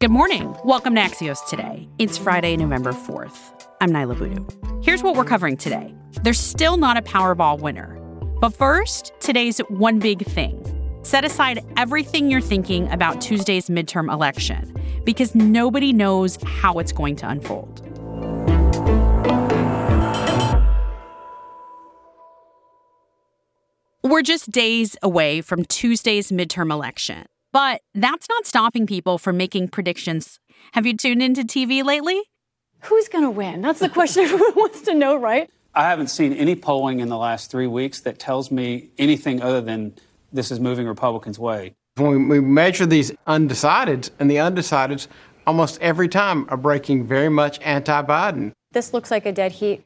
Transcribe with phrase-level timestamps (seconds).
[0.00, 0.54] Good morning.
[0.64, 1.88] Welcome to Axios Today.
[1.98, 3.66] It's Friday, November 4th.
[3.80, 4.46] I'm Niala Boodhoo.
[4.80, 5.92] Here's what we're covering today.
[6.22, 7.98] There's still not a Powerball winner.
[8.40, 10.62] But first, today's one big thing.
[11.02, 17.16] Set aside everything you're thinking about Tuesday's midterm election because nobody knows how it's going
[17.16, 17.84] to unfold.
[24.04, 27.26] We're just days away from Tuesday's midterm election.
[27.52, 30.38] But that's not stopping people from making predictions.
[30.72, 32.22] Have you tuned into TV lately?
[32.82, 33.62] Who's going to win?
[33.62, 35.50] That's the question everyone wants to know, right?
[35.74, 39.60] I haven't seen any polling in the last three weeks that tells me anything other
[39.60, 39.94] than
[40.32, 41.74] this is moving Republicans' way.
[41.96, 45.08] When we measure these undecideds, and the undecideds
[45.46, 48.52] almost every time are breaking very much anti Biden.
[48.72, 49.84] This looks like a dead heat.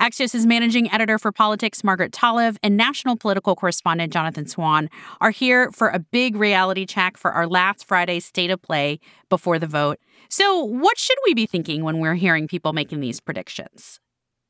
[0.00, 4.90] Axios' managing editor for politics, Margaret Talev, and national political correspondent Jonathan Swan
[5.22, 9.00] are here for a big reality check for our last Friday's state of play
[9.30, 9.98] before the vote.
[10.28, 13.98] So, what should we be thinking when we're hearing people making these predictions?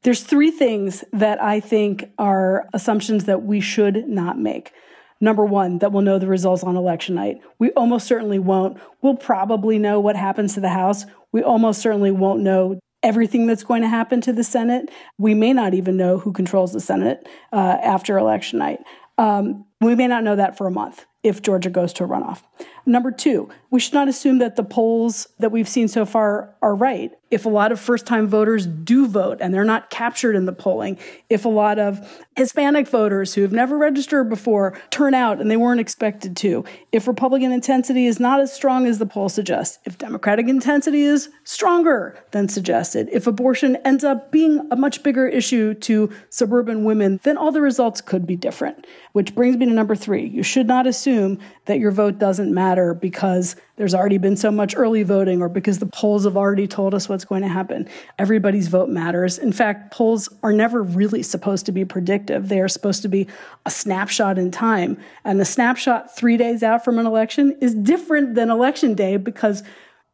[0.02, 4.72] There's three things that I think are assumptions that we should not make.
[5.20, 7.36] Number one, that we'll know the results on election night.
[7.58, 8.78] We almost certainly won't.
[9.00, 11.06] We'll probably know what happens to the House.
[11.32, 14.90] We almost certainly won't know everything that's going to happen to the Senate.
[15.18, 18.80] We may not even know who controls the Senate uh, after election night.
[19.18, 22.42] Um, we may not know that for a month if Georgia goes to a runoff.
[22.88, 26.74] Number two, we should not assume that the polls that we've seen so far are
[26.74, 27.10] right.
[27.28, 30.52] If a lot of first time voters do vote and they're not captured in the
[30.52, 30.96] polling,
[31.28, 35.56] if a lot of Hispanic voters who have never registered before turn out and they
[35.56, 39.98] weren't expected to, if Republican intensity is not as strong as the poll suggests, if
[39.98, 45.74] Democratic intensity is stronger than suggested, if abortion ends up being a much bigger issue
[45.74, 48.86] to suburban women, then all the results could be different.
[49.12, 50.26] Which brings me to number three.
[50.28, 54.74] You should not assume that your vote doesn't matter because there's already been so much
[54.76, 57.88] early voting or because the polls have already told us what's going to happen.
[58.18, 59.38] Everybody's vote matters.
[59.38, 62.48] In fact, polls are never really supposed to be predictive.
[62.48, 63.26] They are supposed to be
[63.64, 64.98] a snapshot in time.
[65.24, 69.62] And the snapshot three days out from an election is different than election day because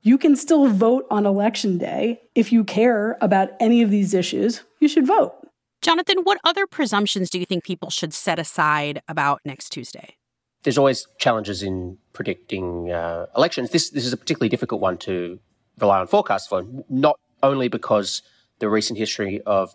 [0.02, 2.20] you can still vote on election day.
[2.34, 5.34] If you care about any of these issues, you should vote.
[5.80, 10.16] Jonathan, what other presumptions do you think people should set aside about next Tuesday?
[10.62, 13.70] There's always challenges in predicting uh, elections.
[13.70, 15.38] This this is a particularly difficult one to
[15.78, 18.22] rely on forecasts for, not only because
[18.58, 19.74] the recent history of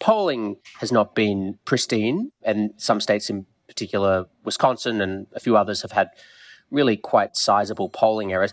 [0.00, 5.82] polling has not been pristine, and some states, in particular Wisconsin and a few others,
[5.82, 6.10] have had
[6.70, 8.52] really quite sizable polling errors,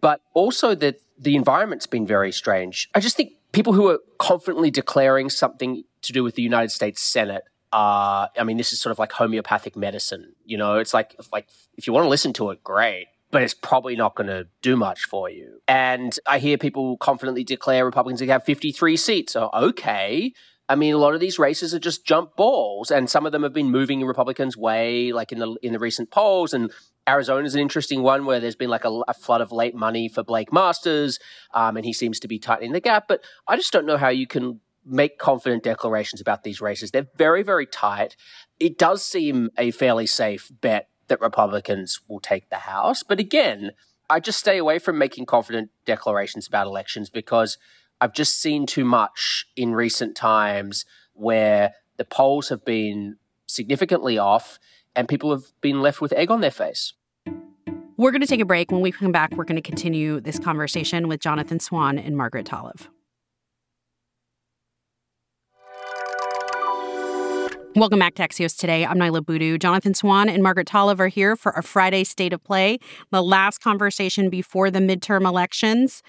[0.00, 2.88] but also that the environment's been very strange.
[2.94, 7.00] I just think people who are confidently declaring something to do with the United States
[7.00, 10.34] Senate uh, I mean, this is sort of like homeopathic medicine.
[10.44, 13.54] You know, it's like like if you want to listen to it, great, but it's
[13.54, 15.60] probably not going to do much for you.
[15.66, 19.32] And I hear people confidently declare Republicans are going to have 53 seats.
[19.32, 20.32] So okay.
[20.68, 23.42] I mean, a lot of these races are just jump balls, and some of them
[23.42, 26.54] have been moving Republicans' way, like in the in the recent polls.
[26.54, 26.70] And
[27.08, 30.08] Arizona is an interesting one where there's been like a, a flood of late money
[30.08, 31.18] for Blake Masters,
[31.52, 33.08] um, and he seems to be tightening the gap.
[33.08, 36.90] But I just don't know how you can make confident declarations about these races.
[36.90, 38.16] They're very, very tight.
[38.58, 43.02] It does seem a fairly safe bet that Republicans will take the House.
[43.02, 43.72] But again,
[44.10, 47.58] I just stay away from making confident declarations about elections because
[48.00, 50.84] I've just seen too much in recent times
[51.14, 53.16] where the polls have been
[53.46, 54.58] significantly off
[54.96, 56.94] and people have been left with egg on their face.
[57.96, 58.72] We're going to take a break.
[58.72, 62.46] When we come back, we're going to continue this conversation with Jonathan Swan and Margaret
[62.46, 62.88] Talev.
[67.74, 68.84] Welcome back to Axios Today.
[68.84, 69.56] I'm Niala Boodhoo.
[69.56, 72.78] Jonathan Swan and Margaret are here for our Friday State of Play,
[73.10, 76.02] the last conversation before the midterm elections.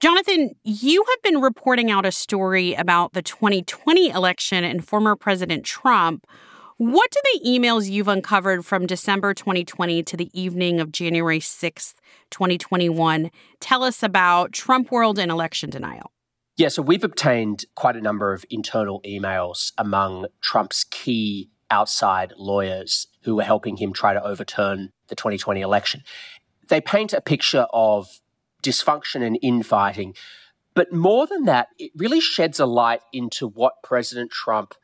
[0.00, 5.64] Jonathan, you have been reporting out a story about the 2020 election and former President
[5.64, 6.26] Trump.
[6.78, 11.94] What do the emails you've uncovered from December 2020 to the evening of January 6th,
[12.30, 13.30] 2021
[13.60, 16.10] tell us about Trump world and election denial?
[16.58, 23.06] Yeah, so we've obtained quite a number of internal emails among Trump's key outside lawyers
[23.22, 26.02] who were helping him try to overturn the 2020 election.
[26.66, 28.20] They paint a picture of
[28.60, 30.16] dysfunction and infighting.
[30.74, 34.74] But more than that, it really sheds a light into what President Trump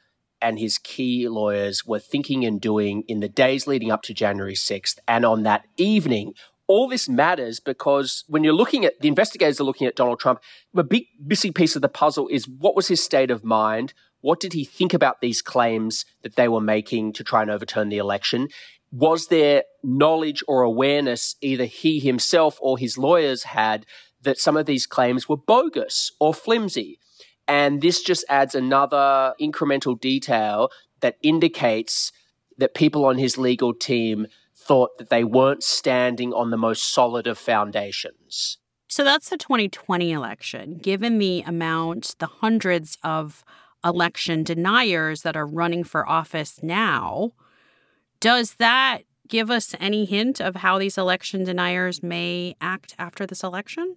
[0.41, 4.55] and his key lawyers were thinking and doing in the days leading up to January
[4.55, 6.35] 6th and on that evening
[6.67, 10.41] all this matters because when you're looking at the investigators are looking at Donald Trump,
[10.77, 13.93] a big missing piece of the puzzle is what was his state of mind?
[14.21, 17.91] What did he think about these claims that they were making to try and overturn
[17.91, 18.49] the election?
[18.95, 23.85] was there knowledge or awareness either he himself or his lawyers had
[24.23, 27.01] that some of these claims were bogus or flimsy?
[27.49, 30.71] And this just adds another incremental detail
[31.01, 32.13] that indicates
[32.57, 34.29] that people on his legal team
[34.67, 38.59] thought that they weren't standing on the most solid of foundations.
[38.89, 40.79] So that's the 2020 election.
[40.79, 43.45] Given the amount, the hundreds of
[43.85, 47.33] election deniers that are running for office now,
[48.21, 53.43] does that give us any hint of how these election deniers may act after this
[53.43, 53.97] election?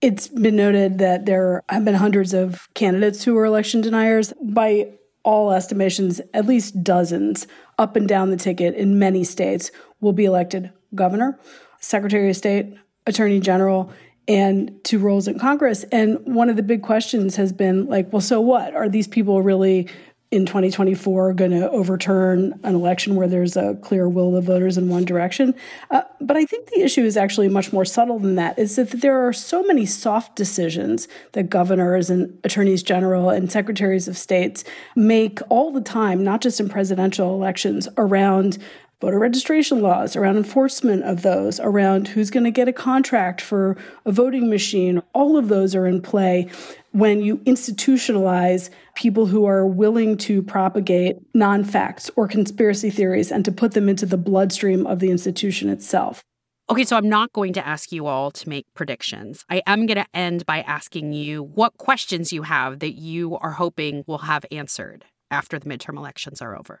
[0.00, 4.32] It's been noted that there have been hundreds of candidates who are election deniers.
[4.42, 4.92] By
[5.22, 7.46] all estimations, at least dozens
[7.78, 9.70] up and down the ticket in many states
[10.00, 11.38] will be elected governor,
[11.80, 12.74] secretary of state,
[13.06, 13.92] attorney general,
[14.28, 15.84] and two roles in Congress.
[15.92, 18.74] And one of the big questions has been like, well, so what?
[18.74, 19.88] Are these people really
[20.32, 24.88] in 2024 going to overturn an election where there's a clear will of voters in
[24.88, 25.54] one direction.
[25.90, 28.58] Uh, but I think the issue is actually much more subtle than that.
[28.58, 34.08] Is that there are so many soft decisions that governors and attorneys general and secretaries
[34.08, 34.64] of states
[34.96, 38.58] make all the time, not just in presidential elections, around
[39.00, 43.76] voter registration laws, around enforcement of those, around who's going to get a contract for
[44.06, 45.02] a voting machine.
[45.12, 46.48] All of those are in play
[46.92, 53.44] when you institutionalize people who are willing to propagate non facts or conspiracy theories and
[53.44, 56.22] to put them into the bloodstream of the institution itself.
[56.68, 59.44] Okay, so I'm not going to ask you all to make predictions.
[59.48, 63.52] I am going to end by asking you what questions you have that you are
[63.52, 66.80] hoping will have answered after the midterm elections are over.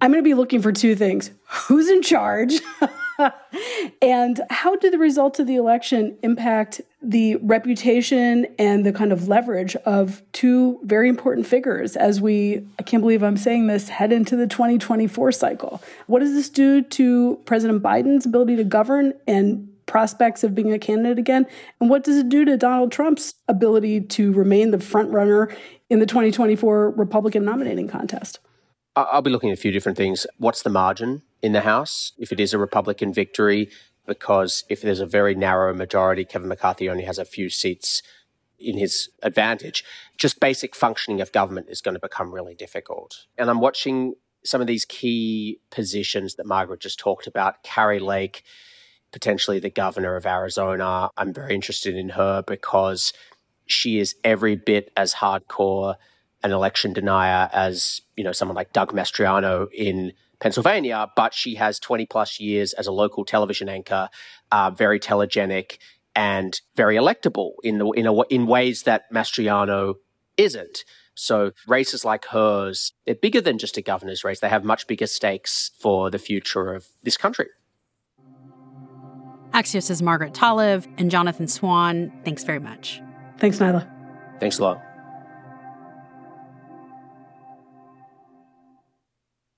[0.00, 2.54] I'm going to be looking for two things who's in charge?
[4.02, 9.28] and how do the results of the election impact the reputation and the kind of
[9.28, 14.12] leverage of two very important figures as we, I can't believe I'm saying this, head
[14.12, 15.82] into the 2024 cycle?
[16.06, 20.78] What does this do to President Biden's ability to govern and prospects of being a
[20.78, 21.46] candidate again?
[21.80, 25.50] And what does it do to Donald Trump's ability to remain the front runner
[25.90, 28.40] in the 2024 Republican nominating contest?
[29.04, 30.26] I'll be looking at a few different things.
[30.38, 33.70] What's the margin in the House if it is a Republican victory?
[34.06, 38.02] Because if there's a very narrow majority, Kevin McCarthy only has a few seats
[38.58, 39.84] in his advantage.
[40.16, 43.26] Just basic functioning of government is going to become really difficult.
[43.36, 44.14] And I'm watching
[44.44, 47.62] some of these key positions that Margaret just talked about.
[47.62, 48.42] Kari Lake,
[49.12, 51.10] potentially the governor of Arizona.
[51.16, 53.12] I'm very interested in her because
[53.66, 55.96] she is every bit as hardcore
[56.42, 61.78] an election denier as you know someone like Doug Mastriano in Pennsylvania, but she has
[61.78, 64.08] 20 plus years as a local television anchor,
[64.52, 65.78] uh, very telegenic
[66.14, 69.94] and very electable in the in a, in ways that Mastriano
[70.36, 70.84] isn't.
[71.14, 74.38] So races like hers, they're bigger than just a governor's race.
[74.38, 77.46] They have much bigger stakes for the future of this country.
[79.52, 83.00] Axios' Margaret Talev and Jonathan Swan, thanks very much.
[83.38, 83.88] Thanks, Niala.
[84.38, 84.87] Thanks a lot.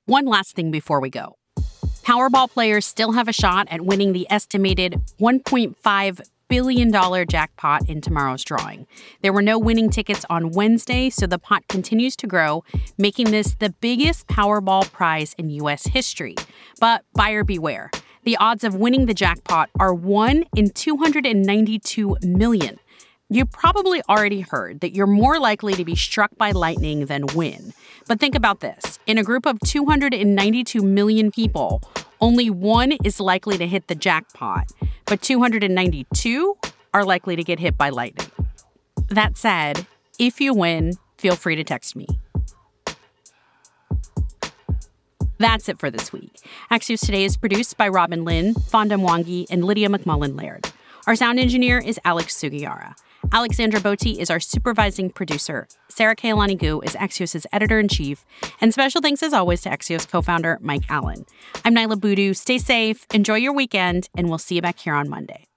[0.06, 1.36] One last thing before we go.
[2.02, 8.42] Powerball players still have a shot at winning the estimated $1.5 billion jackpot in tomorrow's
[8.42, 8.86] drawing.
[9.22, 12.64] There were no winning tickets on Wednesday, so the pot continues to grow,
[12.98, 15.86] making this the biggest Powerball prize in U.S.
[15.86, 16.34] history.
[16.80, 17.90] But buyer beware.
[18.24, 22.78] The odds of winning the jackpot are 1 in 292 million.
[23.32, 27.72] You probably already heard that you're more likely to be struck by lightning than win.
[28.08, 31.80] But think about this in a group of 292 million people,
[32.20, 34.72] only one is likely to hit the jackpot,
[35.04, 36.56] but 292
[36.92, 38.32] are likely to get hit by lightning.
[39.10, 39.86] That said,
[40.18, 42.08] if you win, feel free to text me.
[45.38, 46.32] That's it for this week.
[46.72, 50.66] Axios Today is produced by Robin Linn, Fonda Mwangi, and Lydia McMullen Laird.
[51.06, 52.96] Our sound engineer is Alex Sugiura.
[53.32, 55.68] Alexandra Botti is our supervising producer.
[55.88, 58.24] Sara Kehaulani Goo is Axios' editor in chief.
[58.60, 61.26] And special thanks, as always, to Axios co founder Mike Allen.
[61.64, 62.34] I'm Niala Boodhoo.
[62.34, 65.49] Stay safe, enjoy your weekend, and we'll see you back here on Monday.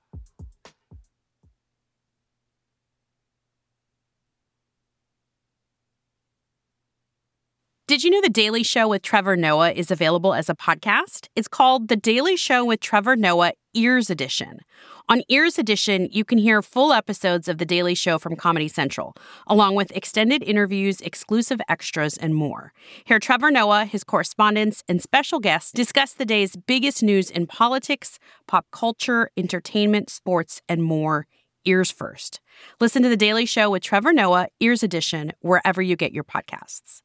[7.94, 11.28] Did you know The Daily Show with Trevor Noah is available as a podcast?
[11.36, 14.62] It's called The Daily Show with Trevor Noah Ears Edition.
[15.10, 19.16] On Ears Edition, you can hear full episodes of The Daily Show from Comedy Central,
[19.46, 22.74] along with extended interviews, exclusive extras, and more.
[23.06, 28.18] Hear Trevor Noah, his correspondents, and special guests discuss the day's biggest news in politics,
[28.48, 31.28] pop culture, entertainment, sports, and more.
[31.64, 32.42] Ears first.
[32.80, 37.04] Listen to The Daily Show with Trevor Noah, Ears Edition, wherever you get your podcasts.